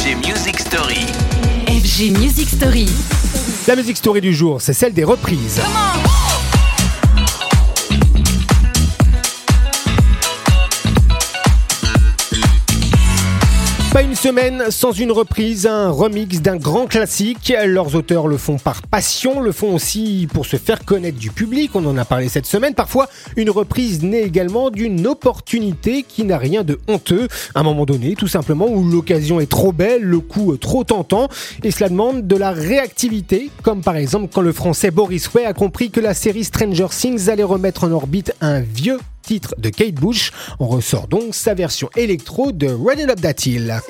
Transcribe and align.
FG 0.00 0.16
Music 0.26 0.58
Story. 0.58 1.04
FG 1.66 2.18
Music 2.18 2.48
Story. 2.48 2.86
La 3.68 3.76
musique 3.76 3.98
story 3.98 4.22
du 4.22 4.32
jour, 4.32 4.58
c'est 4.62 4.72
celle 4.72 4.94
des 4.94 5.04
reprises. 5.04 5.60
Pas 13.92 14.02
une 14.02 14.14
semaine 14.14 14.70
sans 14.70 14.92
une 14.92 15.10
reprise, 15.10 15.66
un 15.66 15.90
remix 15.90 16.40
d'un 16.40 16.56
grand 16.56 16.86
classique. 16.86 17.52
Leurs 17.66 17.96
auteurs 17.96 18.28
le 18.28 18.36
font 18.36 18.56
par 18.56 18.82
passion, 18.82 19.40
le 19.40 19.50
font 19.50 19.74
aussi 19.74 20.28
pour 20.32 20.46
se 20.46 20.58
faire 20.58 20.84
connaître 20.84 21.18
du 21.18 21.32
public. 21.32 21.72
On 21.74 21.84
en 21.86 21.98
a 21.98 22.04
parlé 22.04 22.28
cette 22.28 22.46
semaine. 22.46 22.74
Parfois, 22.74 23.08
une 23.36 23.50
reprise 23.50 24.04
naît 24.04 24.22
également 24.22 24.70
d'une 24.70 25.08
opportunité 25.08 26.04
qui 26.06 26.22
n'a 26.22 26.38
rien 26.38 26.62
de 26.62 26.78
honteux. 26.86 27.26
À 27.56 27.60
un 27.60 27.62
moment 27.64 27.84
donné, 27.84 28.14
tout 28.14 28.28
simplement, 28.28 28.68
où 28.68 28.88
l'occasion 28.88 29.40
est 29.40 29.50
trop 29.50 29.72
belle, 29.72 30.02
le 30.02 30.20
coup 30.20 30.56
trop 30.56 30.84
tentant. 30.84 31.28
Et 31.64 31.72
cela 31.72 31.88
demande 31.88 32.28
de 32.28 32.36
la 32.36 32.52
réactivité, 32.52 33.50
comme 33.64 33.82
par 33.82 33.96
exemple 33.96 34.28
quand 34.32 34.40
le 34.40 34.52
français 34.52 34.92
Boris 34.92 35.34
Way 35.34 35.46
a 35.46 35.52
compris 35.52 35.90
que 35.90 35.98
la 35.98 36.14
série 36.14 36.44
Stranger 36.44 36.86
Things 36.90 37.28
allait 37.28 37.42
remettre 37.42 37.82
en 37.82 37.90
orbite 37.90 38.34
un 38.40 38.60
vieux 38.60 39.00
titre 39.30 39.54
de 39.58 39.68
Kate 39.68 39.94
Bush. 39.94 40.32
On 40.58 40.66
ressort 40.66 41.06
donc 41.06 41.36
sa 41.36 41.54
version 41.54 41.88
électro 41.94 42.50
de 42.50 42.66
Running 42.66 43.10
Up 43.10 43.20
That 43.20 43.46
Hill. 43.46 43.80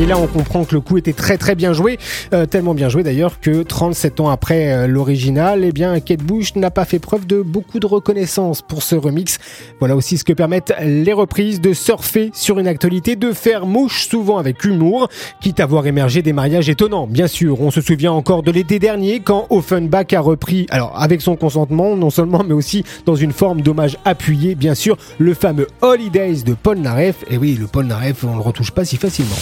Et 0.00 0.06
là, 0.06 0.16
on 0.16 0.26
comprend 0.26 0.64
que 0.64 0.74
le 0.74 0.80
coup 0.80 0.96
était 0.96 1.12
très 1.12 1.36
très 1.36 1.54
bien 1.54 1.74
joué, 1.74 1.98
euh, 2.32 2.46
tellement 2.46 2.72
bien 2.72 2.88
joué 2.88 3.02
d'ailleurs 3.02 3.38
que 3.38 3.62
37 3.62 4.20
ans 4.20 4.30
après 4.30 4.72
euh, 4.72 4.86
l'original, 4.86 5.62
eh 5.62 5.72
bien 5.72 6.00
Kate 6.00 6.22
Bush 6.22 6.56
n'a 6.56 6.70
pas 6.70 6.86
fait 6.86 6.98
preuve 6.98 7.26
de 7.26 7.42
beaucoup 7.42 7.78
de 7.78 7.86
reconnaissance 7.86 8.62
pour 8.62 8.82
ce 8.82 8.96
remix. 8.96 9.38
Voilà 9.78 9.96
aussi 9.96 10.16
ce 10.16 10.24
que 10.24 10.32
permettent 10.32 10.72
les 10.80 11.12
reprises 11.12 11.60
de 11.60 11.74
surfer 11.74 12.30
sur 12.32 12.58
une 12.58 12.66
actualité, 12.66 13.14
de 13.14 13.32
faire 13.32 13.66
mouche 13.66 14.08
souvent 14.08 14.38
avec 14.38 14.64
humour, 14.64 15.10
quitte 15.42 15.60
à 15.60 15.66
voir 15.66 15.86
émerger 15.86 16.22
des 16.22 16.32
mariages 16.32 16.70
étonnants. 16.70 17.06
Bien 17.06 17.26
sûr, 17.26 17.60
on 17.60 17.70
se 17.70 17.82
souvient 17.82 18.12
encore 18.12 18.42
de 18.42 18.52
l'été 18.52 18.78
dernier 18.78 19.20
quand 19.20 19.48
Offenbach 19.50 20.14
a 20.14 20.20
repris, 20.20 20.64
alors 20.70 20.98
avec 20.98 21.20
son 21.20 21.36
consentement 21.36 21.94
non 21.94 22.08
seulement, 22.08 22.42
mais 22.42 22.54
aussi 22.54 22.84
dans 23.04 23.16
une 23.16 23.32
forme 23.32 23.60
d'hommage 23.60 23.98
appuyé, 24.06 24.54
bien 24.54 24.74
sûr, 24.74 24.96
le 25.18 25.34
fameux 25.34 25.66
Holidays 25.82 26.42
de 26.46 26.54
Paul 26.54 26.78
Naref. 26.78 27.16
Et 27.28 27.36
oui, 27.36 27.58
le 27.60 27.66
Paul 27.66 27.84
Naref, 27.84 28.24
on 28.24 28.36
le 28.36 28.40
retouche 28.40 28.70
pas 28.70 28.86
si 28.86 28.96
facilement. 28.96 29.36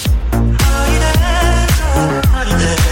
love. 2.50 2.87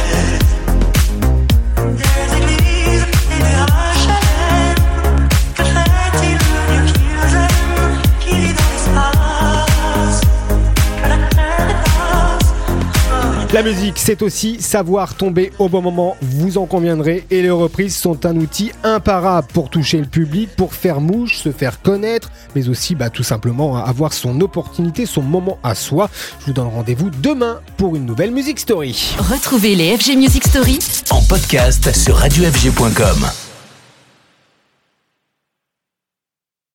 La 13.52 13.62
musique, 13.62 13.94
c'est 13.97 14.22
aussi 14.22 14.61
savoir 14.61 15.14
tomber 15.14 15.52
au 15.58 15.69
bon 15.69 15.80
moment, 15.80 16.16
vous 16.20 16.58
en 16.58 16.66
conviendrez, 16.66 17.25
et 17.30 17.42
les 17.42 17.50
reprises 17.50 17.97
sont 17.97 18.27
un 18.27 18.36
outil 18.36 18.72
imparable 18.83 19.47
pour 19.53 19.70
toucher 19.70 19.98
le 19.98 20.06
public, 20.06 20.50
pour 20.56 20.75
faire 20.75 21.00
mouche, 21.00 21.36
se 21.36 21.53
faire 21.53 21.80
connaître, 21.80 22.30
mais 22.55 22.69
aussi 22.69 22.97
bah, 22.97 23.08
tout 23.08 23.22
simplement 23.22 23.77
avoir 23.77 24.12
son 24.12 24.41
opportunité, 24.41 25.06
son 25.06 25.22
moment 25.22 25.58
à 25.62 25.75
soi. 25.77 26.11
Je 26.41 26.47
vous 26.47 26.53
donne 26.53 26.66
rendez-vous 26.66 27.11
demain 27.22 27.61
pour 27.77 27.94
une 27.94 28.05
nouvelle 28.05 28.33
Music 28.33 28.58
Story. 28.58 29.14
Retrouvez 29.19 29.77
les 29.77 29.97
FG 29.97 30.16
Music 30.16 30.44
Story 30.44 30.81
En 31.10 31.22
podcast 31.22 31.94
sur 31.97 32.16
radiofg.com. 32.16 33.45